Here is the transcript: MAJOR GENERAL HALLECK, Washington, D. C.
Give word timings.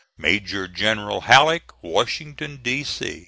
MAJOR 0.17 0.67
GENERAL 0.67 1.21
HALLECK, 1.27 1.83
Washington, 1.83 2.57
D. 2.63 2.83
C. 2.83 3.19